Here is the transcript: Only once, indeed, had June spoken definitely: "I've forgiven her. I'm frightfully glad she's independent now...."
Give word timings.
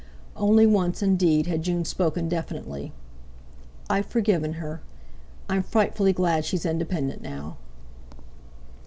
Only 0.35 0.65
once, 0.65 1.03
indeed, 1.03 1.45
had 1.45 1.61
June 1.61 1.85
spoken 1.85 2.27
definitely: 2.27 2.91
"I've 3.87 4.07
forgiven 4.07 4.53
her. 4.53 4.81
I'm 5.47 5.61
frightfully 5.61 6.11
glad 6.11 6.43
she's 6.43 6.65
independent 6.65 7.21
now...." 7.21 7.57